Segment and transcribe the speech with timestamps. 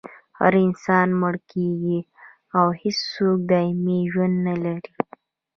[0.39, 1.99] هر انسان مړ کیږي
[2.57, 4.91] او هېڅوک دایمي ژوند نلري